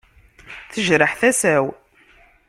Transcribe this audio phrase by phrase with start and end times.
[0.73, 1.65] Tejreḥ tasa-w.